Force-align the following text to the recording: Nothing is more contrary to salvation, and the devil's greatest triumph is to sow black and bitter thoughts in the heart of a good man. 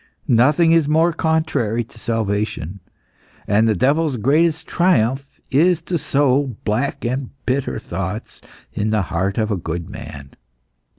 Nothing 0.27 0.71
is 0.71 0.89
more 0.89 1.13
contrary 1.13 1.83
to 1.83 1.99
salvation, 1.99 2.79
and 3.47 3.69
the 3.69 3.75
devil's 3.75 4.17
greatest 4.17 4.65
triumph 4.65 5.27
is 5.51 5.79
to 5.83 5.99
sow 5.99 6.57
black 6.63 7.05
and 7.05 7.29
bitter 7.45 7.77
thoughts 7.77 8.41
in 8.73 8.89
the 8.89 9.03
heart 9.13 9.37
of 9.37 9.51
a 9.51 9.57
good 9.57 9.91
man. 9.91 10.31